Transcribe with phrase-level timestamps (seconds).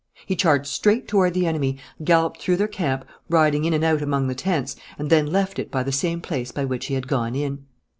[0.25, 4.25] He charged straight toward the enemy, galloped through their camp, riding in and out among
[4.29, 7.35] the tents, and then left it by the same place by which he had gone
[7.35, 7.67] in.